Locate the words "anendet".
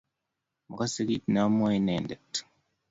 1.81-2.31